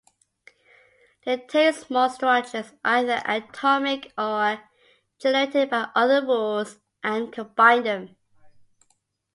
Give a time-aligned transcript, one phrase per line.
[1.25, 4.59] They take small structures, either atomic or
[5.19, 8.15] generated by other rules, and combine them.